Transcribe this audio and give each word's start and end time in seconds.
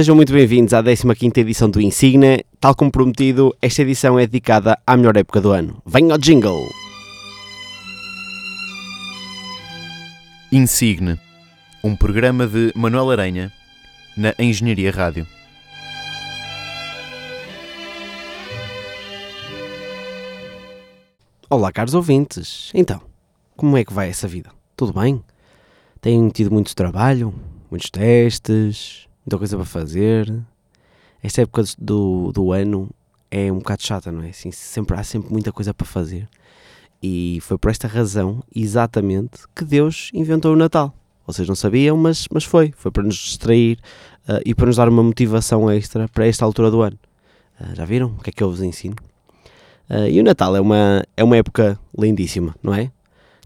sejam 0.00 0.16
muito 0.16 0.32
bem-vindos 0.32 0.72
à 0.72 0.82
15ª 0.82 1.36
edição 1.36 1.68
do 1.68 1.78
Insigne. 1.78 2.42
Tal 2.58 2.74
como 2.74 2.90
prometido, 2.90 3.54
esta 3.60 3.82
edição 3.82 4.18
é 4.18 4.26
dedicada 4.26 4.78
à 4.86 4.96
melhor 4.96 5.14
época 5.14 5.42
do 5.42 5.50
ano. 5.50 5.82
Venha 5.84 6.14
ao 6.14 6.18
jingle! 6.18 6.66
Insigne, 10.50 11.20
um 11.84 11.94
programa 11.94 12.46
de 12.46 12.72
Manuel 12.74 13.10
Aranha 13.10 13.52
na 14.16 14.34
Engenharia 14.38 14.90
Rádio. 14.90 15.26
Olá, 21.50 21.70
caros 21.70 21.92
ouvintes. 21.92 22.70
Então, 22.72 23.02
como 23.54 23.76
é 23.76 23.84
que 23.84 23.92
vai 23.92 24.08
essa 24.08 24.26
vida? 24.26 24.50
Tudo 24.74 24.98
bem? 24.98 25.22
Têm 26.00 26.26
tido 26.30 26.50
muito 26.50 26.74
trabalho, 26.74 27.34
muitos 27.70 27.90
testes, 27.90 29.09
muita 29.24 29.38
coisa 29.38 29.56
para 29.56 29.66
fazer. 29.66 30.32
Esta 31.22 31.42
época 31.42 31.64
do, 31.78 32.32
do 32.32 32.52
ano 32.52 32.88
é 33.30 33.52
um 33.52 33.58
bocado 33.58 33.82
chata, 33.82 34.10
não 34.10 34.22
é? 34.22 34.30
Assim, 34.30 34.50
sempre, 34.50 34.96
há 34.96 35.04
sempre 35.04 35.30
muita 35.30 35.52
coisa 35.52 35.72
para 35.72 35.86
fazer. 35.86 36.28
E 37.02 37.38
foi 37.42 37.56
por 37.56 37.70
esta 37.70 37.88
razão, 37.88 38.42
exatamente, 38.54 39.40
que 39.54 39.64
Deus 39.64 40.10
inventou 40.12 40.52
o 40.52 40.56
Natal. 40.56 40.94
Vocês 41.26 41.46
não 41.48 41.54
sabiam, 41.54 41.96
mas, 41.96 42.26
mas 42.32 42.44
foi. 42.44 42.72
Foi 42.76 42.90
para 42.90 43.02
nos 43.02 43.14
distrair 43.14 43.78
uh, 44.28 44.40
e 44.44 44.54
para 44.54 44.66
nos 44.66 44.76
dar 44.76 44.88
uma 44.88 45.02
motivação 45.02 45.70
extra 45.70 46.08
para 46.08 46.26
esta 46.26 46.44
altura 46.44 46.70
do 46.70 46.82
ano. 46.82 46.98
Uh, 47.60 47.74
já 47.74 47.84
viram? 47.84 48.08
O 48.18 48.22
que 48.22 48.30
é 48.30 48.32
que 48.32 48.42
eu 48.42 48.50
vos 48.50 48.60
ensino? 48.62 48.96
Uh, 49.88 50.08
e 50.08 50.20
o 50.20 50.24
Natal 50.24 50.56
é 50.56 50.60
uma, 50.60 51.04
é 51.16 51.24
uma 51.24 51.36
época 51.36 51.78
lindíssima, 51.96 52.54
não 52.62 52.74
é? 52.74 52.90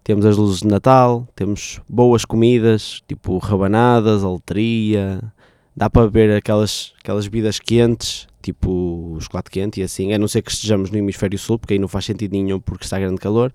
Temos 0.03 0.27
as 0.27 0.37
luzes 0.37 0.61
de 0.61 0.69
Natal, 0.69 1.27
temos 1.35 1.81
boas 1.89 2.25
comidas, 2.25 3.01
tipo 3.09 3.39
rabanadas, 3.39 4.23
aletria, 4.23 5.33
dá 5.77 5.91
para 5.91 6.03
beber 6.09 6.37
aquelas, 6.37 6.93
aquelas 7.01 7.27
bebidas 7.27 7.59
quentes, 7.59 8.27
tipo 8.43 9.17
chocolate 9.21 9.51
quente 9.51 9.81
e 9.81 9.83
assim, 9.83 10.13
a 10.13 10.19
não 10.19 10.29
ser 10.29 10.43
que 10.43 10.51
estejamos 10.51 10.91
no 10.91 10.99
hemisfério 10.99 11.39
sul, 11.39 11.59
porque 11.59 11.75
aí 11.75 11.79
não 11.79 11.89
faz 11.89 12.05
sentido 12.05 12.33
nenhum 12.33 12.61
porque 12.61 12.85
está 12.85 12.99
grande 12.99 13.19
calor. 13.19 13.53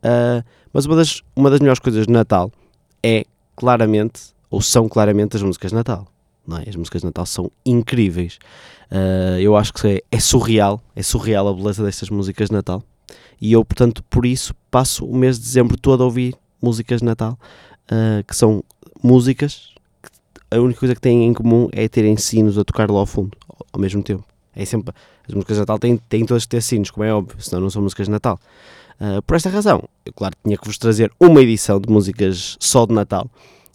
Uh, 0.00 0.44
mas 0.72 0.84
uma 0.86 0.96
das, 0.96 1.22
uma 1.34 1.50
das 1.50 1.60
melhores 1.60 1.78
coisas 1.78 2.06
de 2.06 2.12
Natal 2.12 2.52
é 3.02 3.24
claramente, 3.56 4.20
ou 4.50 4.60
são 4.60 4.88
claramente, 4.88 5.36
as 5.36 5.42
músicas 5.42 5.70
de 5.70 5.76
Natal. 5.76 6.06
Não 6.46 6.58
é? 6.58 6.68
As 6.68 6.76
músicas 6.76 7.00
de 7.00 7.06
Natal 7.06 7.24
são 7.24 7.50
incríveis. 7.64 8.38
Uh, 8.90 9.38
eu 9.40 9.56
acho 9.56 9.72
que 9.72 9.86
é, 9.86 10.02
é 10.10 10.20
surreal, 10.20 10.82
é 10.94 11.02
surreal 11.02 11.48
a 11.48 11.54
beleza 11.54 11.82
destas 11.82 12.10
músicas 12.10 12.48
de 12.48 12.54
Natal. 12.54 12.82
E 13.40 13.52
eu, 13.52 13.64
portanto, 13.64 14.02
por 14.10 14.26
isso 14.26 14.54
passo 14.70 15.06
o 15.06 15.16
mês 15.16 15.38
de 15.38 15.44
dezembro 15.44 15.78
todo 15.78 16.02
a 16.02 16.06
ouvir 16.06 16.34
músicas 16.60 17.00
de 17.00 17.06
Natal, 17.06 17.38
uh, 17.90 18.24
que 18.26 18.36
são 18.36 18.62
músicas 19.02 19.73
a 20.54 20.60
única 20.60 20.80
coisa 20.80 20.94
que 20.94 21.00
têm 21.00 21.24
em 21.24 21.32
comum 21.32 21.68
é 21.72 21.88
terem 21.88 22.16
sinos 22.16 22.58
a 22.58 22.64
tocar 22.64 22.90
lá 22.90 23.00
ao 23.00 23.06
fundo, 23.06 23.36
ao 23.72 23.80
mesmo 23.80 24.02
tempo. 24.02 24.24
É 24.54 24.64
sempre, 24.64 24.94
as 25.28 25.34
músicas 25.34 25.56
de 25.56 25.60
Natal 25.60 25.78
têm, 25.78 25.96
têm 25.96 26.24
todas 26.24 26.44
que 26.44 26.50
ter 26.50 26.62
sinos, 26.62 26.90
como 26.90 27.04
é 27.04 27.12
óbvio, 27.12 27.36
senão 27.40 27.62
não 27.62 27.70
são 27.70 27.82
músicas 27.82 28.06
de 28.06 28.12
Natal. 28.12 28.38
Uh, 29.00 29.20
por 29.22 29.34
esta 29.34 29.50
razão, 29.50 29.82
eu, 30.06 30.12
claro, 30.12 30.36
tinha 30.44 30.56
que 30.56 30.66
vos 30.66 30.78
trazer 30.78 31.10
uma 31.18 31.42
edição 31.42 31.80
de 31.80 31.90
músicas 31.90 32.56
só 32.60 32.86
de 32.86 32.94
Natal. 32.94 33.28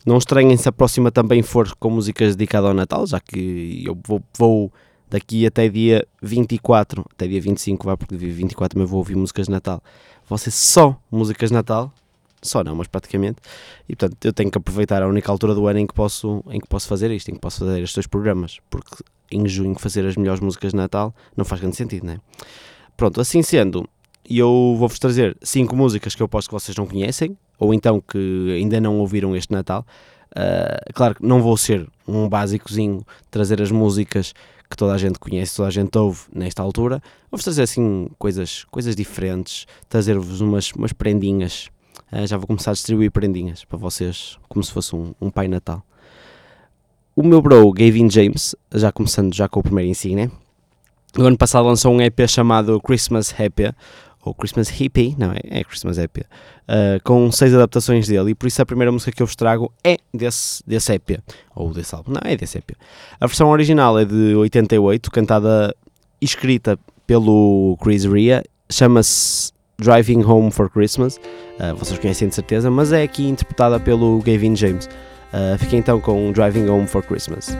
Não 0.06 0.18
estranhem 0.18 0.56
se 0.56 0.70
a 0.70 0.72
próxima 0.72 1.12
também 1.12 1.42
for 1.42 1.70
com 1.76 1.90
músicas 1.90 2.36
dedicadas 2.36 2.70
ao 2.70 2.74
Natal, 2.74 3.06
já 3.06 3.20
que 3.20 3.84
eu 3.86 3.98
vou, 4.08 4.24
vou 4.38 4.72
daqui 5.10 5.46
até 5.46 5.68
dia 5.68 6.08
24, 6.22 7.06
até 7.12 7.28
dia 7.28 7.42
25, 7.42 7.86
vá, 7.86 7.98
porque 7.98 8.16
dia 8.16 8.32
24 8.32 8.76
também 8.76 8.88
vou 8.88 9.00
ouvir 9.00 9.18
músicas 9.18 9.48
de 9.48 9.52
Natal. 9.52 9.84
Vão 10.28 10.38
ser 10.38 10.52
só 10.52 10.98
músicas 11.12 11.50
de 11.50 11.56
Natal, 11.56 11.92
só 12.42 12.64
não, 12.64 12.76
mas 12.76 12.88
praticamente. 12.88 13.38
E 13.88 13.96
portanto 13.96 14.24
eu 14.24 14.34
tenho 14.34 14.52
que 14.52 14.58
aproveitar 14.58 15.02
a 15.02 15.08
única 15.08 15.32
altura 15.32 15.54
do 15.54 15.68
ano 15.68 15.80
em 15.80 15.88
que 15.88 15.94
posso, 15.94 16.44
em 16.50 16.60
que 16.60 16.68
posso 16.68 16.88
fazer 16.88 17.12
isto, 17.12 17.30
em 17.30 17.34
que 17.34 17.40
posso 17.40 17.60
fazer 17.60 17.82
estes 17.82 17.96
dois 17.96 18.08
programas, 18.08 18.60
porque 18.70 19.04
em 19.32 19.48
junho 19.48 19.76
fazer 19.78 20.06
as 20.06 20.16
melhores 20.16 20.40
músicas 20.40 20.72
de 20.72 20.78
Natal 20.78 21.14
não 21.36 21.46
faz 21.46 21.62
grande 21.62 21.76
sentido, 21.76 22.06
não 22.06 22.14
é? 22.14 22.20
Pronto, 22.98 23.22
assim 23.22 23.42
sendo, 23.42 23.88
eu 24.30 24.76
vou-vos 24.78 25.00
trazer 25.00 25.38
cinco 25.42 25.76
músicas 25.76 26.16
que 26.16 26.22
eu 26.22 26.28
posso 26.28 26.48
que 26.48 26.54
vocês 26.54 26.76
não 26.78 26.86
conhecem, 26.86 27.38
ou 27.58 27.74
então 27.74 28.02
que 28.02 28.56
ainda 28.56 28.80
não 28.80 29.00
ouviram 29.00 29.36
este 29.36 29.52
Natal. 29.52 29.86
Uh, 30.32 30.94
claro 30.94 31.16
que 31.16 31.26
não 31.26 31.42
vou 31.42 31.58
ser 31.58 31.88
um 32.08 32.30
básicozinho 32.30 33.04
trazer 33.32 33.62
as 33.62 33.72
músicas 33.72 34.34
que 34.70 34.78
toda 34.78 34.94
a 34.94 34.98
gente 34.98 35.18
conhece, 35.18 35.56
toda 35.56 35.68
a 35.68 35.72
gente 35.72 35.98
ouve 35.98 36.22
nesta 36.32 36.62
altura. 36.62 37.02
Vou-vos 37.32 37.44
trazer 37.44 37.64
assim 37.64 38.10
coisas, 38.20 38.64
coisas 38.66 38.96
diferentes, 38.96 39.66
trazer-vos 39.90 40.42
umas, 40.42 40.72
umas 40.74 40.94
prendinhas. 40.94 41.70
Uh, 42.12 42.26
já 42.26 42.38
vou 42.38 42.48
começar 42.48 42.72
a 42.72 42.74
distribuir 42.74 43.12
prendinhas 43.12 43.64
para 43.66 43.78
vocês, 43.78 44.38
como 44.48 44.64
se 44.64 44.72
fosse 44.72 44.96
um, 44.96 45.14
um 45.22 45.30
Pai 45.30 45.48
Natal. 45.48 45.84
O 47.16 47.24
meu 47.24 47.42
bro, 47.42 47.72
Gavin 47.72 48.10
James, 48.10 48.56
já 48.74 48.92
começando 48.92 49.34
já 49.34 49.48
com 49.48 49.60
o 49.60 49.64
primeiro 49.64 49.90
insígnia, 49.90 50.32
no 51.18 51.26
ano 51.26 51.38
passado 51.38 51.66
lançou 51.66 51.94
um 51.94 52.02
EP 52.02 52.28
chamado 52.28 52.80
Christmas 52.82 53.34
Happy, 53.34 53.74
ou 54.24 54.34
Christmas 54.34 54.70
Hippie, 54.70 55.16
não 55.18 55.32
é? 55.32 55.40
É 55.50 55.64
Christmas 55.64 55.98
Happy, 55.98 56.22
uh, 56.22 57.02
com 57.04 57.32
seis 57.32 57.54
adaptações 57.54 58.08
dele, 58.08 58.32
e 58.32 58.36
por 58.36 58.48
isso 58.48 58.62
a 58.62 58.66
primeira 58.66 58.92
música 58.92 59.12
que 59.12 59.22
eu 59.22 59.26
vos 59.26 59.36
trago 59.36 59.72
é 59.84 59.98
desse, 60.14 60.62
desse 60.68 60.94
EP, 60.94 61.20
ou 61.56 61.74
desse 61.74 61.96
álbum, 61.96 62.12
não, 62.12 62.22
é 62.24 62.36
desse 62.36 62.58
EP. 62.58 62.72
A 63.20 63.28
versão 63.28 63.50
original 63.50 63.98
é 63.98 64.06
de 64.06 64.36
88, 64.36 65.10
cantada 65.12 65.76
e 66.22 66.26
escrita 66.26 66.78
pelo 67.08 67.78
Chris 67.82 68.06
Ria, 68.06 68.44
chama-se 68.70 69.52
Driving 69.80 70.24
Home 70.24 70.52
for 70.52 70.70
Christmas, 70.70 71.18
uh, 71.18 71.76
vocês 71.76 71.98
conhecem 71.98 72.28
de 72.28 72.36
certeza, 72.36 72.70
mas 72.70 72.92
é 72.92 73.04
aqui 73.04 73.28
interpretada 73.28 73.80
pelo 73.80 74.20
Gavin 74.20 74.56
James. 74.56 74.88
Uh, 75.34 75.58
fiquem 75.58 75.80
então 75.80 76.00
com 76.02 76.32
Driving 76.32 76.68
Home 76.68 76.88
for 76.88 77.02
Christmas. 77.04 77.56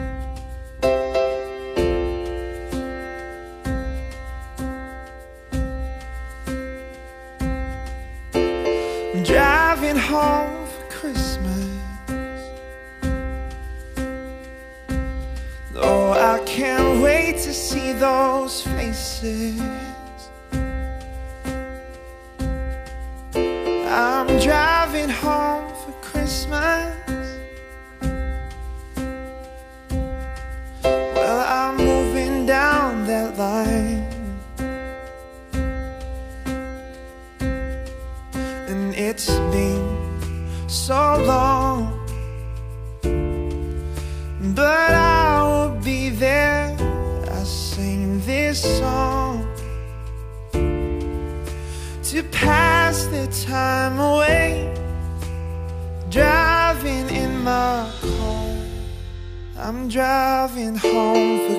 driving 9.24 9.96
home 9.96 10.66
for 10.66 10.84
Christmas. 10.88 11.68
Oh, 15.76 16.12
I 16.12 16.40
can't 16.44 17.02
wait 17.02 17.36
to 17.36 17.52
see 17.52 17.92
those 17.92 18.62
faces. 18.62 19.79
I'm 23.92 24.38
driving 24.38 24.69
driving 59.90 60.76
home 60.76 61.49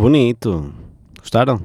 bonito. 0.00 0.72
Gostaram? 1.18 1.60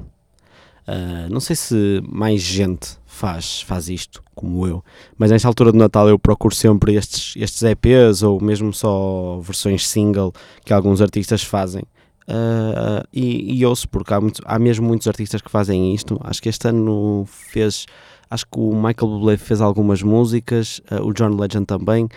Ah, 0.86 1.26
não 1.30 1.40
sei 1.40 1.56
se 1.56 2.00
mais 2.08 2.40
gente 2.40 2.96
faz, 3.06 3.60
faz 3.62 3.88
isto, 3.88 4.22
como 4.34 4.66
eu, 4.66 4.84
mas 5.18 5.30
nesta 5.30 5.48
altura 5.48 5.72
do 5.72 5.78
Natal 5.78 6.08
eu 6.08 6.18
procuro 6.18 6.54
sempre 6.54 6.94
estes, 6.94 7.34
estes 7.36 7.62
EPs 7.62 8.22
ou 8.22 8.40
mesmo 8.40 8.72
só 8.72 9.40
versões 9.42 9.88
single 9.88 10.32
que 10.64 10.72
alguns 10.72 11.00
artistas 11.00 11.42
fazem. 11.42 11.82
Ah, 12.28 13.04
e, 13.12 13.58
e 13.58 13.66
ouço, 13.66 13.88
porque 13.88 14.12
há, 14.14 14.20
muito- 14.20 14.42
há 14.44 14.58
mesmo 14.58 14.86
muitos 14.86 15.08
artistas 15.08 15.40
que 15.42 15.50
fazem 15.50 15.94
isto. 15.94 16.20
Acho 16.22 16.42
que 16.42 16.48
este 16.48 16.68
ano 16.68 17.24
fez. 17.26 17.86
Acho 18.28 18.44
que 18.46 18.58
o 18.58 18.72
Michael 18.74 19.08
Bublé 19.12 19.36
fez 19.36 19.60
algumas 19.60 20.02
músicas, 20.02 20.80
ah, 20.90 21.02
o 21.02 21.12
John 21.12 21.30
Legend 21.36 21.64
também. 21.66 22.08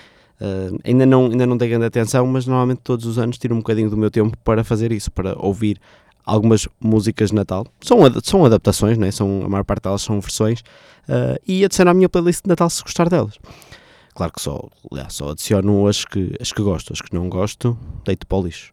Ah, 0.42 0.70
ainda, 0.84 1.06
não, 1.08 1.26
ainda 1.26 1.46
não 1.48 1.58
dei 1.58 1.70
grande 1.70 1.86
atenção, 1.86 2.26
mas 2.28 2.46
normalmente 2.46 2.82
todos 2.84 3.06
os 3.06 3.18
anos 3.18 3.38
tiro 3.40 3.56
um 3.56 3.60
bocadinho 3.60 3.90
do 3.90 3.98
meu 3.98 4.12
tempo 4.12 4.38
para 4.44 4.64
fazer 4.64 4.92
isso, 4.92 5.12
para 5.12 5.36
ouvir 5.40 5.80
algumas 6.30 6.68
músicas 6.80 7.30
de 7.30 7.36
Natal. 7.36 7.66
São, 7.82 8.00
são 8.24 8.46
adaptações, 8.46 8.98
né? 8.98 9.12
são, 9.12 9.42
a 9.44 9.50
maior 9.50 9.64
parte 9.64 9.84
delas 9.84 10.02
são 10.02 10.20
versões, 10.20 10.64
ah, 11.08 11.40
e 11.48 11.66
adiciono 11.66 11.92
à 11.92 11.94
minha 11.94 12.10
playlist 12.10 12.44
de 12.44 12.50
Natal 12.50 12.70
se 12.70 12.84
gostar 12.84 13.10
delas. 13.10 13.38
Claro 14.14 14.34
que 14.34 14.42
só, 14.42 14.68
só 15.10 15.30
adiciono 15.32 15.88
as 15.88 16.04
que, 16.06 16.36
as 16.40 16.52
que 16.52 16.62
gosto, 16.62 16.94
as 16.94 17.02
que 17.02 17.14
não 17.14 17.30
gosto, 17.30 17.78
deito 18.06 18.28
para 18.28 18.38
o 18.38 18.44
lixo. 18.44 18.72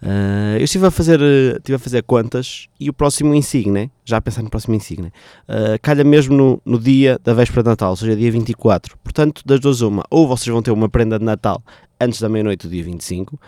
Ah, 0.00 0.56
eu 0.58 0.64
estive 0.64 0.86
a 0.86 0.90
fazer, 0.90 1.20
eh, 1.20 1.56
estive 1.56 1.76
a 1.76 1.78
fazer 1.78 2.02
contas 2.02 2.68
e 2.78 2.90
o 2.90 2.92
próximo 2.92 3.34
Insigne, 3.34 3.90
já 4.04 4.16
a 4.16 4.20
pensar 4.20 4.42
no 4.42 4.50
próximo 4.50 4.74
Insigne, 4.74 5.12
ah, 5.48 5.78
calha 5.80 6.04
mesmo 6.04 6.36
no, 6.36 6.62
no 6.64 6.78
dia 6.78 7.18
da 7.22 7.34
véspera 7.34 7.62
de 7.62 7.68
Natal, 7.70 7.90
ou 7.90 7.96
seja, 7.96 8.16
dia 8.16 8.30
24. 8.30 8.98
Portanto, 8.98 9.42
das 9.46 9.60
duas 9.60 9.80
uma, 9.80 10.04
ou 10.10 10.26
vocês 10.26 10.52
vão 10.52 10.62
ter 10.62 10.72
uma 10.72 10.88
prenda 10.88 11.18
de 11.18 11.24
Natal 11.24 11.62
antes 12.00 12.20
da 12.20 12.28
meia-noite 12.28 12.66
do 12.66 12.70
dia 12.70 12.82
25, 12.82 13.38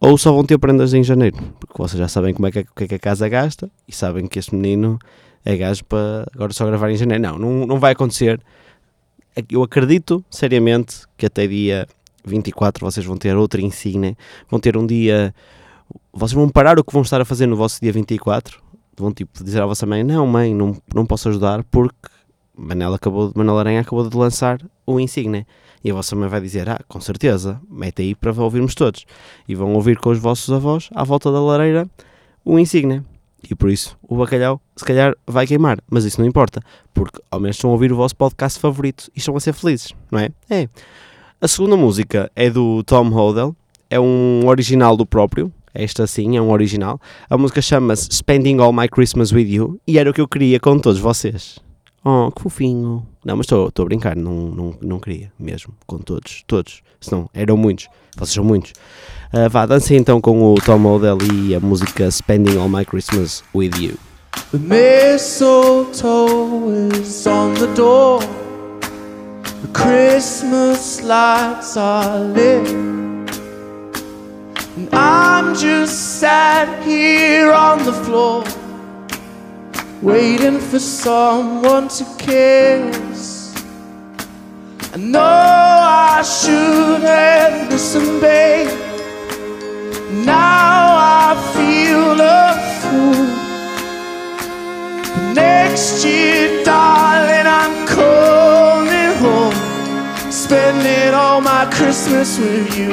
ou 0.00 0.16
só 0.16 0.32
vão 0.32 0.44
ter 0.44 0.58
prendas 0.58 0.94
em 0.94 1.02
janeiro, 1.02 1.36
porque 1.58 1.74
vocês 1.76 1.98
já 1.98 2.08
sabem 2.08 2.32
como 2.34 2.46
é 2.46 2.52
que, 2.52 2.58
é- 2.60 2.64
que 2.74 2.84
é 2.84 2.88
que 2.88 2.94
a 2.94 2.98
casa 2.98 3.28
gasta 3.28 3.70
e 3.86 3.92
sabem 3.92 4.26
que 4.26 4.38
este 4.38 4.54
menino 4.54 4.98
é 5.44 5.56
gajo 5.56 5.84
para 5.84 6.26
agora 6.34 6.52
só 6.52 6.66
gravar 6.66 6.90
em 6.90 6.96
janeiro. 6.96 7.22
Não, 7.22 7.38
não, 7.38 7.66
não 7.66 7.78
vai 7.80 7.92
acontecer. 7.92 8.40
Eu 9.50 9.62
acredito 9.62 10.24
seriamente 10.30 11.02
que 11.16 11.26
até 11.26 11.46
dia 11.46 11.86
24 12.24 12.84
vocês 12.84 13.06
vão 13.06 13.16
ter 13.16 13.36
outra 13.36 13.60
insígnia, 13.60 14.16
vão 14.50 14.58
ter 14.60 14.76
um 14.76 14.86
dia. 14.86 15.34
Vocês 16.12 16.32
vão 16.32 16.48
parar 16.48 16.78
o 16.78 16.84
que 16.84 16.92
vão 16.92 17.02
estar 17.02 17.20
a 17.20 17.24
fazer 17.24 17.46
no 17.46 17.56
vosso 17.56 17.80
dia 17.80 17.92
24, 17.92 18.60
vão 18.96 19.12
tipo 19.12 19.42
dizer 19.42 19.62
à 19.62 19.66
vossa 19.66 19.86
mãe: 19.86 20.02
Não, 20.02 20.26
mãe, 20.26 20.54
não, 20.54 20.76
não 20.94 21.06
posso 21.06 21.28
ajudar 21.28 21.62
porque 21.64 21.94
Manela, 22.56 22.96
acabou, 22.96 23.32
Manela 23.34 23.60
Aranha 23.60 23.80
acabou 23.80 24.08
de 24.08 24.16
lançar 24.16 24.60
o 24.84 24.98
Insigne. 24.98 25.46
E 25.82 25.90
a 25.90 25.94
vossa 25.94 26.16
mãe 26.16 26.28
vai 26.28 26.40
dizer: 26.40 26.68
Ah, 26.68 26.80
com 26.88 27.00
certeza, 27.00 27.60
mete 27.70 28.02
aí 28.02 28.14
para 28.14 28.32
ouvirmos 28.42 28.74
todos. 28.74 29.04
E 29.48 29.54
vão 29.54 29.74
ouvir 29.74 29.98
com 29.98 30.10
os 30.10 30.18
vossos 30.18 30.52
avós, 30.52 30.88
à 30.94 31.04
volta 31.04 31.30
da 31.30 31.40
lareira, 31.40 31.88
o 32.44 32.58
Insigne. 32.58 33.02
E 33.48 33.54
por 33.54 33.70
isso 33.70 33.96
o 34.02 34.16
bacalhau, 34.16 34.60
se 34.76 34.84
calhar, 34.84 35.14
vai 35.26 35.46
queimar. 35.46 35.78
Mas 35.88 36.04
isso 36.04 36.20
não 36.20 36.26
importa, 36.26 36.60
porque 36.92 37.20
ao 37.30 37.38
menos 37.38 37.56
estão 37.56 37.70
a 37.70 37.72
ouvir 37.72 37.92
o 37.92 37.96
vosso 37.96 38.16
podcast 38.16 38.58
favorito 38.58 39.08
e 39.14 39.18
estão 39.18 39.36
a 39.36 39.40
ser 39.40 39.52
felizes, 39.52 39.94
não 40.10 40.18
é? 40.18 40.30
É. 40.50 40.68
A 41.40 41.46
segunda 41.46 41.76
música 41.76 42.30
é 42.34 42.50
do 42.50 42.82
Tom 42.82 43.08
Hodel, 43.12 43.54
é 43.88 43.98
um 44.00 44.46
original 44.46 44.96
do 44.96 45.06
próprio. 45.06 45.52
Esta 45.72 46.06
sim 46.06 46.36
é 46.36 46.42
um 46.42 46.50
original. 46.50 47.00
A 47.30 47.38
música 47.38 47.62
chama-se 47.62 48.08
Spending 48.10 48.58
All 48.58 48.72
My 48.72 48.88
Christmas 48.88 49.30
With 49.30 49.46
You 49.48 49.80
e 49.86 49.98
era 49.98 50.10
o 50.10 50.12
que 50.12 50.20
eu 50.20 50.26
queria 50.26 50.58
com 50.58 50.78
todos 50.78 50.98
vocês. 50.98 51.60
Oh, 52.04 52.32
que 52.32 52.42
fofinho. 52.42 53.06
Não, 53.28 53.36
mas 53.36 53.44
estou 53.44 53.70
a 53.78 53.84
brincar, 53.84 54.16
não, 54.16 54.32
não, 54.32 54.74
não 54.80 54.98
queria 54.98 55.30
mesmo, 55.38 55.74
com 55.86 55.98
todos, 55.98 56.42
todos. 56.46 56.80
Senão, 56.98 57.28
eram 57.34 57.58
muitos, 57.58 57.86
vocês 58.16 58.32
são 58.32 58.42
muitos. 58.42 58.72
Ah, 59.30 59.48
vá, 59.48 59.66
dancem 59.66 59.98
então 59.98 60.18
com 60.18 60.42
o 60.42 60.54
Tom 60.54 60.82
Odell 60.86 61.18
e 61.30 61.54
a 61.54 61.60
música 61.60 62.10
Spending 62.10 62.56
All 62.56 62.70
My 62.70 62.86
Christmas 62.86 63.44
With 63.54 63.72
You. 63.78 63.98
The 64.50 64.58
mistletoe 64.60 66.08
is 66.90 67.26
on 67.26 67.52
the 67.52 67.66
door. 67.74 68.20
The 69.60 69.68
Christmas 69.74 71.02
lights 71.02 71.76
are 71.76 72.20
lit. 72.32 72.66
And 74.74 74.88
I'm 74.90 75.54
just 75.54 76.18
sat 76.18 76.82
here 76.82 77.52
on 77.52 77.84
the 77.84 77.92
floor, 77.92 78.42
waiting 80.02 80.58
for 80.58 80.78
someone 80.78 81.88
to 81.88 82.04
kiss. 82.18 83.54
I 84.94 84.96
know 84.96 85.20
I 85.20 86.22
should 86.22 87.02
have 87.02 87.70
listened, 87.70 88.20
babe. 88.20 88.68
Now 90.24 90.96
I 90.98 91.34
feel 91.54 92.20
a 92.20 92.54
fool. 92.80 93.26
Next 95.34 96.04
year, 96.04 96.64
darling, 96.64 97.46
I'm 97.46 97.86
coming 97.86 99.16
home, 99.18 100.30
spending 100.30 101.14
all 101.14 101.40
my 101.40 101.66
Christmas 101.72 102.38
with 102.38 102.78
you. 102.78 102.92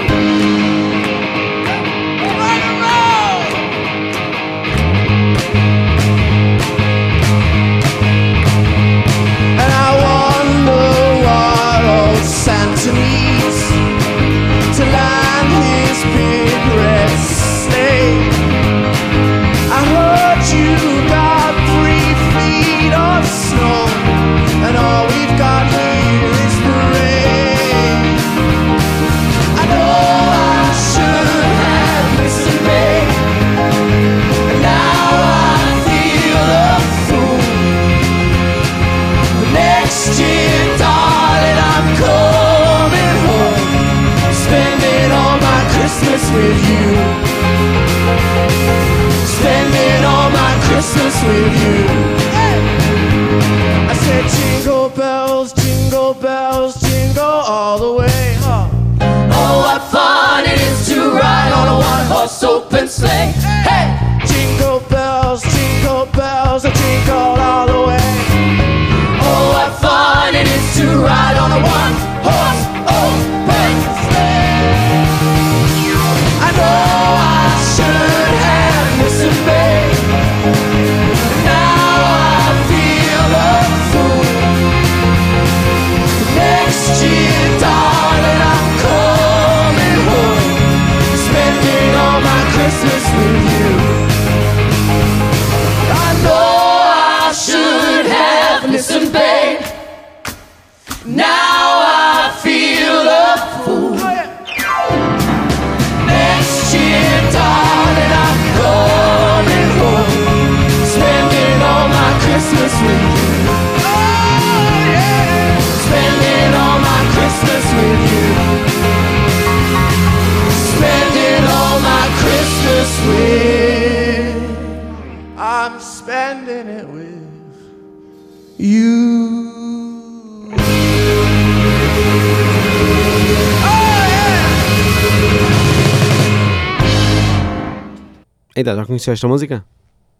Já 138.74 138.86
conheciam 138.86 139.13
esta 139.13 139.27
música? 139.27 139.65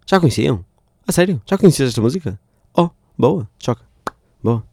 Já 0.05 0.19
conheciam? 0.19 0.63
A 1.07 1.11
sério? 1.11 1.41
Já 1.45 1.57
conhecias 1.57 1.89
esta 1.89 2.01
música? 2.01 2.37
Oh, 2.75 2.89
boa, 3.17 3.47
choca. 3.57 3.81
Boa. 4.43 4.63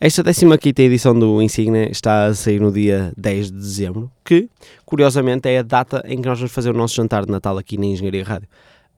Esta 0.00 0.24
15 0.24 0.72
edição 0.78 1.18
do 1.18 1.42
Insignia 1.42 1.90
está 1.90 2.26
a 2.26 2.34
sair 2.34 2.58
no 2.58 2.72
dia 2.72 3.12
10 3.18 3.50
de 3.50 3.58
dezembro, 3.58 4.10
que, 4.24 4.48
curiosamente, 4.86 5.46
é 5.46 5.58
a 5.58 5.62
data 5.62 6.02
em 6.06 6.22
que 6.22 6.26
nós 6.26 6.38
vamos 6.38 6.52
fazer 6.52 6.70
o 6.70 6.72
nosso 6.72 6.94
jantar 6.94 7.26
de 7.26 7.30
Natal 7.30 7.58
aqui 7.58 7.76
na 7.76 7.84
Engenharia 7.84 8.24
Rádio. 8.24 8.48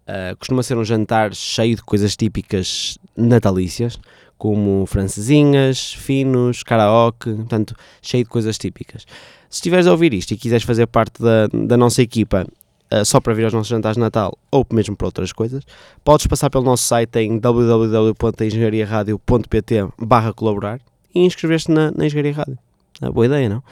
Uh, 0.03 0.37
costuma 0.37 0.63
ser 0.63 0.77
um 0.77 0.85
jantar 0.85 1.35
cheio 1.35 1.75
de 1.75 1.83
coisas 1.83 2.15
típicas 2.15 2.99
natalícias, 3.17 3.99
como 4.39 4.87
francesinhas, 4.87 5.93
finos, 5.93 6.63
karaoke, 6.63 7.33
portanto, 7.33 7.75
cheio 8.01 8.23
de 8.23 8.31
coisas 8.31 8.57
típicas. 8.57 9.05
Se 9.51 9.57
estiveres 9.57 9.89
a 9.89 9.91
ouvir 9.91 10.15
isto 10.15 10.35
e 10.35 10.37
quiseres 10.37 10.65
fazer 10.65 10.87
parte 10.87 11.21
da, 11.21 11.49
da 11.49 11.77
nossa 11.77 12.01
equipa 12.01 12.47
uh, 12.93 13.05
só 13.05 13.21
para 13.21 13.35
vir 13.35 13.45
aos 13.45 13.53
nossos 13.53 13.69
jantares 13.69 13.97
de 13.97 14.01
Natal 14.01 14.37
ou 14.51 14.67
mesmo 14.73 14.97
para 14.97 15.07
outras 15.07 15.31
coisas, 15.33 15.63
podes 16.05 16.27
passar 16.27 16.51
pelo 16.51 16.65
nosso 16.65 16.83
site 16.85 17.21
em 17.21 17.39
www.engenhariaradio.pt 17.39 19.89
barra 19.99 20.33
colaborar 20.33 20.81
e 21.15 21.25
inscrever-te 21.25 21.71
na, 21.71 21.91
na 21.91 22.07
Engenharia 22.07 22.33
Rádio. 22.33 22.59
É 23.01 23.09
boa 23.11 23.27
ideia, 23.27 23.49
não? 23.49 23.63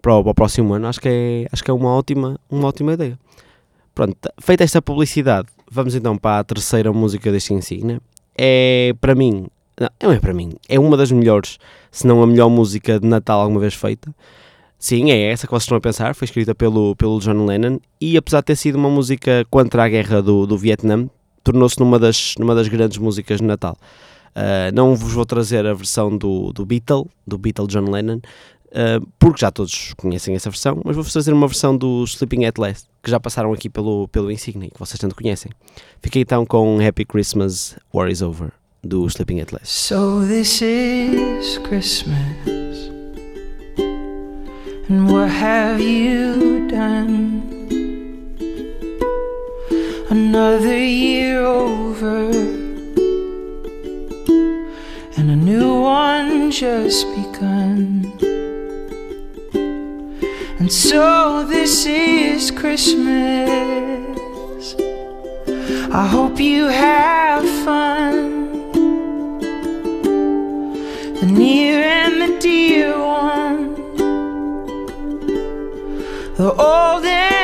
Para 0.00 0.14
o, 0.14 0.22
para 0.22 0.30
o, 0.30 0.34
próximo 0.34 0.72
ano 0.74 0.86
acho 0.86 1.00
que 1.00 1.08
é, 1.08 1.48
acho 1.52 1.64
que 1.64 1.70
é 1.70 1.74
uma, 1.74 1.90
ótima, 1.90 2.38
uma 2.50 2.68
ótima 2.68 2.94
ideia. 2.94 3.18
Pronto, 3.94 4.16
feita 4.40 4.64
esta 4.64 4.82
publicidade, 4.82 5.48
vamos 5.70 5.94
então 5.94 6.18
para 6.18 6.40
a 6.40 6.44
terceira 6.44 6.92
música 6.92 7.32
deste 7.32 7.54
insígnia. 7.54 8.00
É 8.36 8.92
para 9.00 9.14
mim 9.14 9.46
não, 9.78 9.88
não 10.02 10.12
é 10.12 10.18
para 10.18 10.32
mim. 10.32 10.54
É 10.68 10.78
uma 10.78 10.96
das 10.96 11.12
melhores, 11.12 11.58
se 11.90 12.06
não 12.06 12.22
a 12.22 12.26
melhor 12.26 12.48
música 12.48 12.98
de 12.98 13.06
Natal 13.06 13.40
alguma 13.40 13.60
vez 13.60 13.74
feita. 13.74 14.14
Sim, 14.78 15.10
é 15.10 15.30
essa 15.30 15.46
que 15.46 15.50
vocês 15.50 15.64
estão 15.64 15.78
a 15.78 15.80
pensar. 15.80 16.14
Foi 16.14 16.26
escrita 16.26 16.54
pelo, 16.54 16.94
pelo 16.96 17.18
John 17.18 17.44
Lennon 17.44 17.78
e, 18.00 18.16
apesar 18.16 18.40
de 18.40 18.46
ter 18.46 18.56
sido 18.56 18.76
uma 18.76 18.90
música 18.90 19.44
contra 19.50 19.84
a 19.84 19.88
guerra 19.88 20.22
do, 20.22 20.46
do 20.46 20.58
Vietnã, 20.58 21.08
tornou-se 21.42 21.78
numa 21.80 21.98
das, 21.98 22.34
numa 22.38 22.54
das 22.54 22.68
grandes 22.68 22.98
músicas 22.98 23.38
de 23.38 23.44
Natal. 23.44 23.76
Uh, 24.36 24.74
não 24.74 24.94
vos 24.94 25.12
vou 25.14 25.24
trazer 25.24 25.66
a 25.66 25.72
versão 25.72 26.16
do, 26.16 26.52
do 26.52 26.66
Beatle, 26.66 27.06
do 27.26 27.38
Beatle 27.38 27.66
John 27.66 27.90
Lennon, 27.90 28.16
uh, 28.18 29.06
porque 29.18 29.40
já 29.40 29.50
todos 29.50 29.94
conhecem 29.96 30.34
essa 30.34 30.50
versão, 30.50 30.82
mas 30.84 30.94
vou-vos 30.94 31.12
trazer 31.12 31.32
uma 31.32 31.48
versão 31.48 31.74
do 31.74 32.04
Sleeping 32.04 32.44
at 32.44 32.58
Last, 32.58 32.86
que 33.02 33.10
já 33.10 33.18
passaram 33.18 33.52
aqui 33.54 33.70
pelo, 33.70 34.06
pelo 34.08 34.30
Insignia, 34.30 34.68
que 34.68 34.78
vocês 34.78 35.00
tanto 35.00 35.14
conhecem. 35.14 35.50
Fiquei 36.02 36.20
então 36.20 36.44
com 36.44 36.78
Happy 36.86 37.06
Christmas, 37.06 37.78
War 37.94 38.10
is 38.10 38.20
Over. 38.20 38.52
do 38.86 39.08
Sleeping 39.08 39.40
at 39.40 39.52
Last. 39.52 39.66
So 39.66 40.24
this 40.24 40.62
is 40.62 41.58
Christmas, 41.58 42.16
and 44.88 45.10
what 45.10 45.28
have 45.28 45.80
you 45.80 46.68
done? 46.68 47.42
Another 50.10 50.78
year 50.78 51.44
over, 51.44 52.30
and 55.16 55.30
a 55.30 55.36
new 55.36 55.80
one 55.80 56.50
just 56.50 57.06
begun. 57.14 58.12
And 60.60 60.72
so 60.72 61.44
this 61.44 61.86
is 61.86 62.50
Christmas. 62.50 64.06
I 65.92 66.06
hope 66.06 66.38
you 66.40 66.66
have 66.66 67.44
fun 67.64 68.70
the 71.20 71.26
near 71.26 71.80
and 71.82 72.20
the 72.20 72.38
dear 72.38 72.98
one, 72.98 73.35
the 76.36 76.52
old 76.52 77.35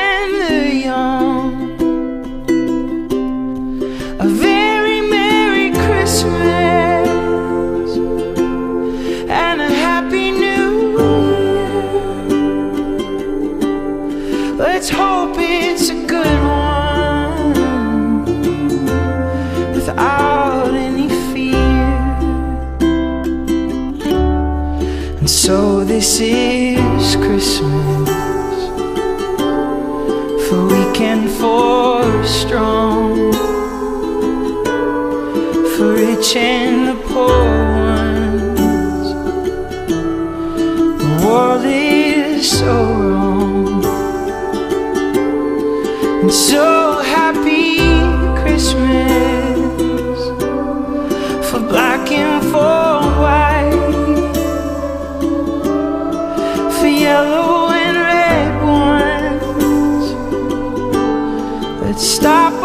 yellow 57.03 57.69
and 57.71 57.97
red 58.11 58.53
ones. 58.63 60.07
Let's 61.83 62.07
stop 62.07 62.62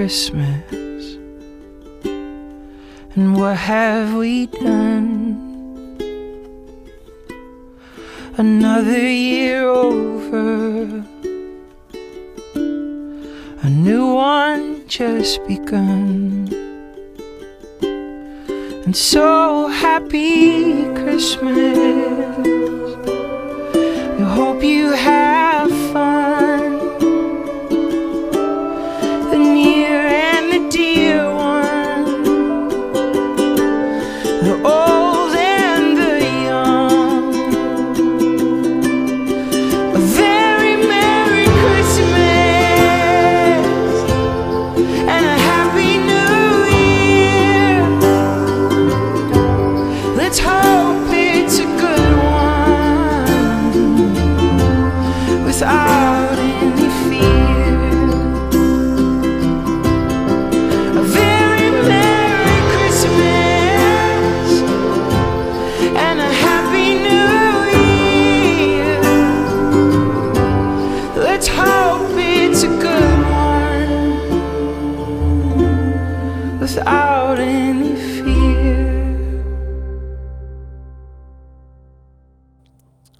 Christmas. 0.00 1.18
And 3.14 3.36
what 3.36 3.58
have 3.58 4.14
we 4.14 4.46
done? 4.46 5.36
Another 8.38 9.06
year 9.06 9.68
over. 9.68 11.04
A 13.60 13.68
new 13.68 14.14
one 14.14 14.88
just 14.88 15.46
begun. 15.46 16.48
And 17.82 18.96
so 18.96 19.68
happy 19.68 20.84
Christmas. 20.94 21.76
We 24.16 24.24
hope 24.24 24.62
you 24.62 24.92
have 24.92 25.29
without 76.74 77.40
any 77.40 77.96
fear. 77.96 78.90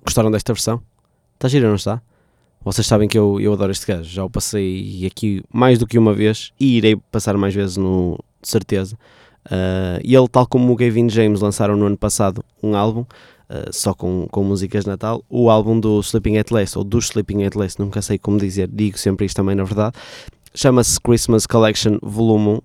Gostaram 0.04 0.30
desta 0.30 0.52
versão? 0.52 0.80
Está 1.34 1.48
gira, 1.48 1.68
não 1.68 1.76
está? 1.76 2.00
Vocês 2.62 2.86
sabem 2.86 3.08
que 3.08 3.18
eu, 3.18 3.40
eu 3.40 3.52
adoro 3.54 3.72
este 3.72 3.86
gajo, 3.86 4.04
já 4.04 4.22
o 4.22 4.28
passei 4.28 5.06
aqui 5.06 5.42
mais 5.52 5.78
do 5.78 5.86
que 5.86 5.98
uma 5.98 6.12
vez 6.12 6.52
e 6.60 6.76
irei 6.76 6.96
passar 7.10 7.36
mais 7.36 7.54
vezes 7.54 7.76
no, 7.76 8.18
de 8.42 8.48
certeza. 8.48 8.96
Uh, 9.46 9.98
e 10.04 10.14
ele, 10.14 10.28
tal 10.28 10.46
como 10.46 10.70
o 10.70 10.76
Gavin 10.76 11.08
James, 11.08 11.40
lançaram 11.40 11.74
no 11.74 11.86
ano 11.86 11.96
passado 11.96 12.44
um 12.62 12.76
álbum 12.76 13.00
uh, 13.00 13.72
só 13.72 13.94
com, 13.94 14.28
com 14.30 14.44
músicas 14.44 14.84
de 14.84 14.90
Natal. 14.90 15.24
O 15.30 15.48
álbum 15.48 15.80
do 15.80 16.00
Sleeping 16.00 16.36
at 16.36 16.50
Last, 16.50 16.76
ou 16.76 16.84
do 16.84 16.98
Sleeping 16.98 17.44
at 17.44 17.54
Last, 17.54 17.80
nunca 17.80 18.02
sei 18.02 18.18
como 18.18 18.38
dizer, 18.38 18.68
digo 18.70 18.98
sempre 18.98 19.24
isto 19.24 19.36
também 19.36 19.54
na 19.54 19.64
verdade, 19.64 19.96
chama-se 20.54 21.00
Christmas 21.00 21.46
Collection 21.46 21.98
Volume 22.02 22.48
1. 22.48 22.60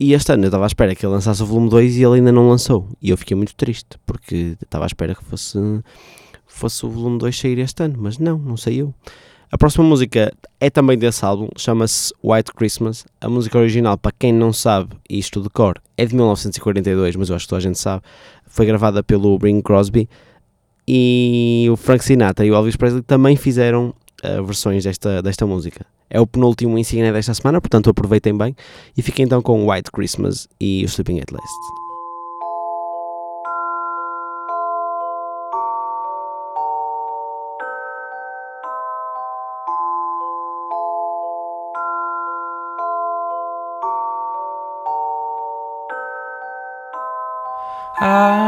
E 0.00 0.12
este 0.12 0.32
ano 0.32 0.44
eu 0.44 0.48
estava 0.48 0.64
à 0.64 0.68
espera 0.68 0.94
que 0.94 1.04
ele 1.04 1.12
lançasse 1.12 1.42
o 1.42 1.46
volume 1.46 1.68
2 1.68 1.96
e 1.96 2.04
ele 2.04 2.16
ainda 2.16 2.30
não 2.30 2.48
lançou. 2.48 2.88
E 3.02 3.10
eu 3.10 3.16
fiquei 3.16 3.36
muito 3.36 3.54
triste, 3.54 3.98
porque 4.06 4.56
estava 4.62 4.84
à 4.84 4.86
espera 4.86 5.14
que 5.14 5.24
fosse, 5.24 5.58
fosse 6.46 6.86
o 6.86 6.88
volume 6.88 7.18
2 7.18 7.36
sair 7.36 7.58
este 7.58 7.82
ano, 7.82 7.96
mas 7.98 8.18
não, 8.18 8.38
não 8.38 8.56
saiu. 8.56 8.94
A 9.50 9.56
próxima 9.56 9.82
música 9.82 10.30
é 10.60 10.68
também 10.68 10.98
desse 10.98 11.24
álbum, 11.24 11.48
chama-se 11.56 12.12
White 12.22 12.52
Christmas. 12.52 13.06
A 13.20 13.28
música 13.28 13.58
original, 13.58 13.96
para 13.96 14.12
quem 14.16 14.32
não 14.32 14.52
sabe, 14.52 14.90
isto 15.08 15.40
de 15.40 15.48
cor, 15.48 15.80
é 15.96 16.04
de 16.04 16.14
1942, 16.14 17.16
mas 17.16 17.30
eu 17.30 17.36
acho 17.36 17.46
que 17.46 17.48
toda 17.48 17.58
a 17.58 17.62
gente 17.62 17.78
sabe. 17.78 18.02
Foi 18.46 18.66
gravada 18.66 19.02
pelo 19.02 19.38
Bing 19.38 19.62
Crosby 19.62 20.08
e 20.86 21.66
o 21.72 21.76
Frank 21.76 22.04
Sinatra 22.04 22.46
e 22.46 22.50
o 22.50 22.54
Elvis 22.54 22.76
Presley 22.76 23.02
também 23.02 23.36
fizeram 23.36 23.94
uh, 24.24 24.44
versões 24.44 24.84
desta, 24.84 25.22
desta 25.22 25.46
música. 25.46 25.84
É 26.10 26.20
o 26.20 26.26
penúltimo 26.26 26.78
insígnia 26.78 27.12
desta 27.12 27.34
semana, 27.34 27.60
portanto 27.60 27.90
aproveitem 27.90 28.36
bem 28.36 28.56
e 28.96 29.02
fiquem 29.02 29.24
então 29.24 29.42
com 29.42 29.70
White 29.70 29.90
Christmas 29.90 30.48
e 30.60 30.84
o 30.84 30.86
Sleeping 30.86 31.20
at 31.20 31.30
Last. 31.30 31.78
I'm 48.00 48.47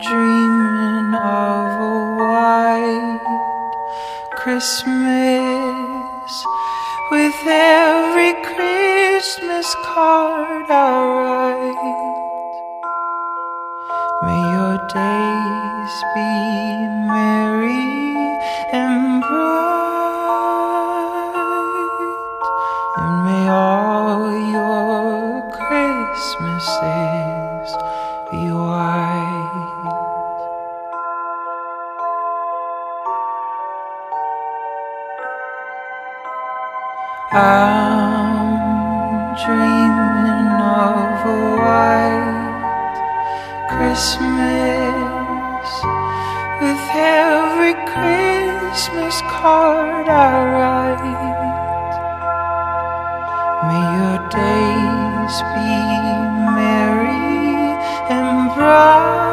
dreaming 0.00 1.14
of 1.14 1.66
a 1.80 1.96
white 2.18 3.20
Christmas 4.36 6.32
with 7.10 7.34
every 7.46 8.32
Christmas 8.44 9.66
card 9.86 10.70
I 10.70 11.02
write. 11.18 12.08
May 14.22 14.42
your 14.54 14.78
days 14.94 15.94
be 16.14 16.30
merry 17.06 17.37
I'm 37.30 38.56
dreaming 39.44 40.48
of 40.64 41.28
a 41.28 41.40
white 41.60 42.96
Christmas 43.68 44.48
with 46.62 46.80
every 46.96 47.74
Christmas 47.84 49.20
card 49.28 50.08
I 50.08 50.32
write. 50.54 51.04
May 53.68 53.84
your 53.98 54.18
days 54.32 55.36
be 55.52 55.76
merry 56.56 57.76
and 58.08 58.48
bright, 58.56 59.27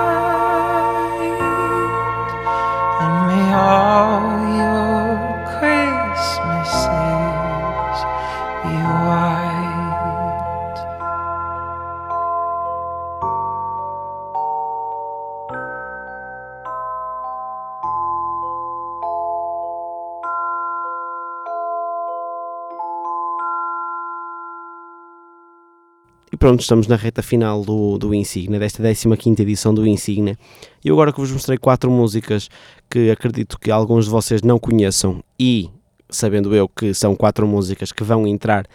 pronto, 26.45 26.61
estamos 26.61 26.85
na 26.85 26.95
reta 26.95 27.23
final 27.23 27.63
do, 27.63 27.97
do 27.97 28.13
Insignia, 28.13 28.59
desta 28.59 28.83
15 28.83 29.41
edição 29.41 29.73
do 29.73 29.87
Insignia. 29.87 30.37
E 30.83 30.91
agora 30.91 31.11
que 31.11 31.19
vos 31.19 31.31
mostrei 31.31 31.57
quatro 31.57 31.89
músicas 31.89 32.49
que 32.87 33.09
acredito 33.09 33.59
que 33.59 33.71
alguns 33.71 34.05
de 34.05 34.11
vocês 34.11 34.43
não 34.43 34.59
conheçam 34.59 35.23
e, 35.39 35.71
sabendo 36.07 36.53
eu 36.53 36.69
que 36.69 36.93
são 36.93 37.15
quatro 37.15 37.47
músicas 37.47 37.91
que 37.91 38.03
vão 38.03 38.27
entrar 38.27 38.67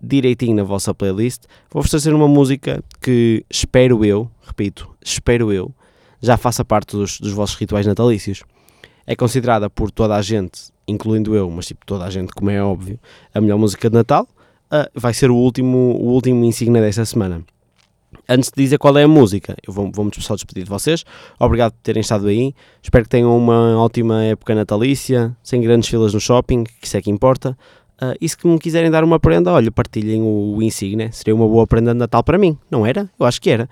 direitinho 0.00 0.54
na 0.54 0.62
vossa 0.62 0.94
playlist, 0.94 1.42
vou-vos 1.72 1.90
trazer 1.90 2.14
uma 2.14 2.28
música 2.28 2.84
que 3.00 3.44
espero 3.50 4.04
eu, 4.04 4.30
repito, 4.46 4.88
espero 5.04 5.52
eu, 5.52 5.74
já 6.22 6.36
faça 6.36 6.64
parte 6.64 6.96
dos, 6.96 7.18
dos 7.18 7.32
vossos 7.32 7.56
rituais 7.56 7.84
natalícios. 7.84 8.44
É 9.04 9.16
considerada 9.16 9.68
por 9.68 9.90
toda 9.90 10.14
a 10.14 10.22
gente, 10.22 10.70
incluindo 10.86 11.34
eu, 11.34 11.50
mas 11.50 11.66
tipo 11.66 11.84
toda 11.84 12.04
a 12.04 12.10
gente, 12.10 12.32
como 12.32 12.48
é 12.48 12.62
óbvio, 12.62 12.96
a 13.34 13.40
melhor 13.40 13.58
música 13.58 13.90
de 13.90 13.96
Natal. 13.96 14.28
Ah, 14.70 14.88
vai 14.94 15.14
ser 15.14 15.30
o 15.30 15.36
último, 15.36 15.76
o 15.78 16.08
último 16.12 16.44
insígnia 16.44 16.80
desta 16.82 17.04
semana. 17.04 17.42
Antes 18.28 18.50
de 18.54 18.62
dizer 18.62 18.78
qual 18.78 18.96
é 18.98 19.02
a 19.04 19.08
música, 19.08 19.54
eu 19.66 19.72
vou- 19.72 19.90
vou-me 19.92 20.10
só 20.18 20.34
despedir 20.34 20.64
de 20.64 20.70
vocês. 20.70 21.04
Obrigado 21.38 21.72
por 21.72 21.80
terem 21.82 22.00
estado 22.00 22.26
aí. 22.26 22.54
Espero 22.82 23.04
que 23.04 23.10
tenham 23.10 23.36
uma 23.36 23.78
ótima 23.78 24.22
época 24.24 24.54
natalícia, 24.54 25.36
sem 25.42 25.60
grandes 25.60 25.88
filas 25.88 26.14
no 26.14 26.20
shopping, 26.20 26.64
que 26.64 26.86
isso 26.86 26.96
é 26.96 27.02
que 27.02 27.10
importa. 27.10 27.56
Ah, 28.00 28.14
e 28.20 28.28
se 28.28 28.36
me 28.44 28.58
quiserem 28.58 28.90
dar 28.90 29.02
uma 29.04 29.18
prenda, 29.18 29.52
olha, 29.52 29.70
partilhem 29.70 30.22
o, 30.22 30.56
o 30.56 30.62
insígnia. 30.62 31.10
Seria 31.12 31.34
uma 31.34 31.46
boa 31.48 31.66
prenda 31.66 31.92
de 31.92 31.98
Natal 31.98 32.22
para 32.22 32.38
mim, 32.38 32.56
não 32.70 32.86
era? 32.86 33.10
Eu 33.18 33.26
acho 33.26 33.40
que 33.40 33.50
era. 33.50 33.68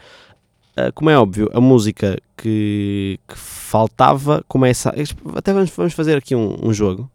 Ah, 0.77 0.91
como 0.93 1.09
é 1.11 1.19
óbvio, 1.19 1.51
a 1.55 1.61
música 1.61 2.19
que, 2.37 3.19
que 3.27 3.39
faltava 3.39 4.45
começa. 4.49 4.95
Até 5.35 5.53
vamos, 5.53 5.71
vamos 5.71 5.95
fazer 5.95 6.17
aqui 6.19 6.35
um, 6.35 6.57
um 6.63 6.73
jogo. 6.73 7.11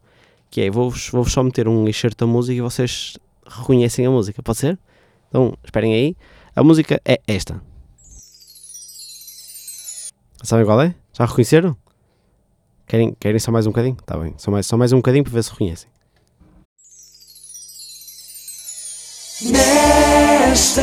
Que 0.49 0.61
é, 0.61 0.69
vou-vos 0.71 1.09
vou 1.09 1.23
só 1.25 1.41
meter 1.43 1.67
um 1.67 1.87
excerto 1.87 2.25
da 2.25 2.31
música 2.31 2.57
e 2.57 2.61
vocês 2.61 3.17
reconhecem 3.47 4.05
a 4.05 4.11
música, 4.11 4.41
pode 4.41 4.57
ser? 4.57 4.79
Então, 5.29 5.57
esperem 5.63 5.93
aí. 5.93 6.17
A 6.55 6.63
música 6.63 7.01
é 7.05 7.21
esta. 7.27 7.61
Sabem 10.43 10.65
qual 10.65 10.81
é? 10.81 10.95
Já 11.13 11.25
reconheceram? 11.25 11.77
Querem, 12.87 13.15
querem 13.19 13.39
só 13.39 13.51
mais 13.51 13.65
um 13.65 13.69
bocadinho? 13.69 13.95
Está 13.99 14.17
bem, 14.17 14.33
só 14.37 14.51
mais, 14.51 14.65
só 14.65 14.75
mais 14.77 14.91
um 14.91 14.97
bocadinho 14.97 15.23
para 15.23 15.33
ver 15.33 15.43
se 15.43 15.51
reconhecem. 15.51 15.89
Nesta 19.43 20.81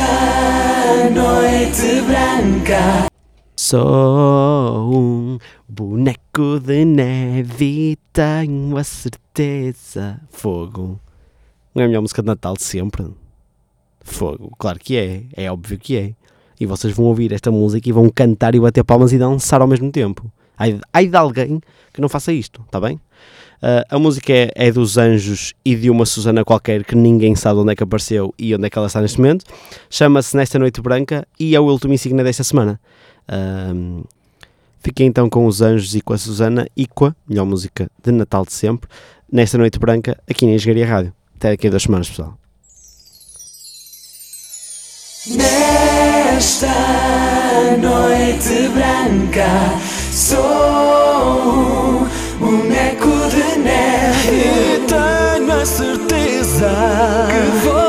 noite 1.11 2.01
branca. 2.01 3.09
Sou 3.55 4.91
um 4.91 5.37
boneco 5.67 6.59
de 6.59 6.83
neve 6.83 7.91
e 7.91 7.95
tenho 8.11 8.75
a 8.75 8.83
certeza. 8.83 10.19
Fogo. 10.31 10.99
Não 11.79 11.83
é 11.83 11.85
a 11.85 11.87
melhor 11.87 12.01
música 12.01 12.21
de 12.21 12.27
Natal 12.27 12.55
de 12.55 12.63
sempre? 12.63 13.07
Fogo, 14.01 14.53
claro 14.59 14.77
que 14.77 14.97
é, 14.97 15.23
é 15.33 15.49
óbvio 15.49 15.79
que 15.79 15.95
é. 15.95 16.13
E 16.59 16.65
vocês 16.65 16.93
vão 16.93 17.05
ouvir 17.05 17.31
esta 17.31 17.49
música 17.51 17.87
e 17.87 17.93
vão 17.93 18.09
cantar 18.09 18.53
e 18.53 18.59
bater 18.59 18.83
palmas 18.83 19.13
e 19.13 19.17
dançar 19.17 19.61
ao 19.61 19.67
mesmo 19.67 19.89
tempo. 19.89 20.29
Ai 20.57 21.07
de 21.07 21.15
alguém 21.15 21.61
que 21.93 22.01
não 22.01 22.09
faça 22.09 22.33
isto, 22.33 22.61
está 22.65 22.81
bem? 22.81 22.95
Uh, 22.95 23.87
a 23.89 23.97
música 23.97 24.33
é, 24.33 24.51
é, 24.55 24.71
dos 24.73 24.97
Anjos 24.97 25.53
e 25.63 25.73
de 25.73 25.89
uma 25.89 26.05
Susana 26.05 26.43
qualquer 26.43 26.83
que 26.83 26.95
ninguém 26.95 27.33
sabe 27.33 27.61
onde 27.61 27.71
é 27.71 27.75
que 27.77 27.83
apareceu 27.83 28.33
e 28.37 28.53
onde 28.53 28.65
é 28.65 28.69
que 28.69 28.77
ela 28.77 28.87
está 28.87 28.99
neste 28.99 29.17
momento. 29.17 29.45
Chama-se 29.89 30.35
Nesta 30.35 30.59
Noite 30.59 30.81
Branca 30.81 31.25
e 31.39 31.55
é 31.55 31.59
o 31.61 31.63
último 31.63 31.93
insignia 31.93 32.25
desta 32.25 32.43
semana. 32.43 32.77
Ah, 33.25 33.71
uh, 33.73 34.05
fiquei 34.79 35.05
então 35.05 35.29
com 35.29 35.45
os 35.45 35.61
Anjos 35.61 35.95
e 35.95 36.01
com 36.01 36.11
a 36.11 36.17
Susana 36.17 36.67
e 36.75 36.85
com 36.85 37.05
a 37.05 37.15
melhor 37.25 37.45
música 37.45 37.89
de 38.03 38.11
Natal 38.11 38.45
de 38.45 38.51
sempre, 38.51 38.89
Nesta 39.31 39.57
Noite 39.57 39.79
Branca, 39.79 40.21
aqui 40.29 40.45
na 40.45 40.51
Engenharia 40.51 40.85
Rádio. 40.85 41.18
Até 41.39 41.51
daqui 41.51 41.67
a 41.67 41.69
duas 41.69 41.83
semanas, 41.83 42.09
pessoal. 42.09 42.37
Nesta 45.27 46.67
noite 47.79 48.67
branca, 48.73 49.47
sou 50.11 50.37
um 52.01 52.07
boneco 52.39 53.07
de 53.29 53.57
neve. 53.57 54.35
E 54.35 54.85
tenho 54.85 55.61
a 55.61 55.65
certeza 55.65 56.67
que 57.29 57.65
vou. 57.65 57.88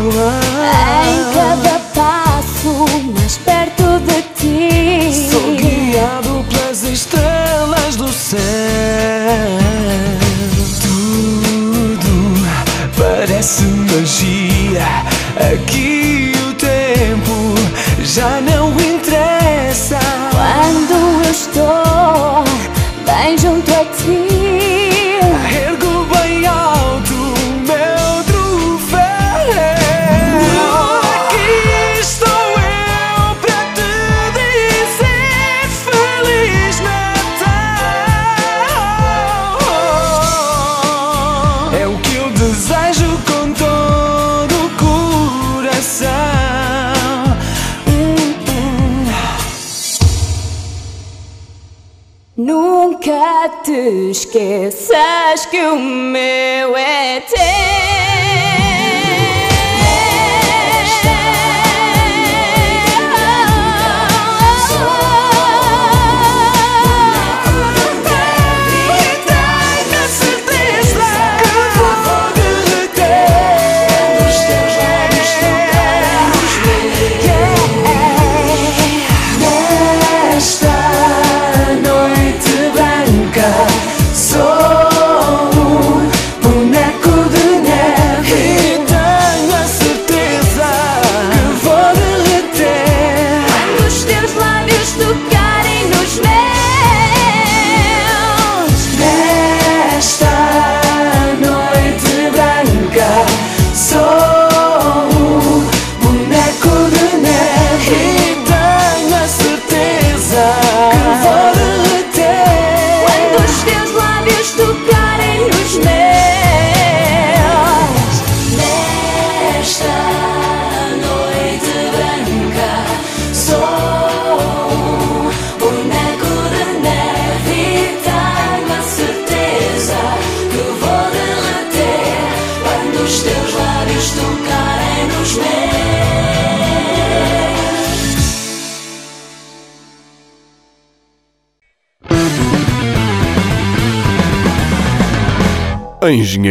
Anh 0.00 1.32
có 1.34 1.56
biết 1.62 1.69
nunca 53.00 53.48
te 53.62 54.10
esqueças 54.10 55.46
que 55.46 55.58
o 55.58 55.78
meu 55.78 56.76
é 56.76 57.20
teu. 57.20 58.79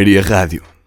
Engenharia 0.10 0.22
Rádio. 0.22 0.79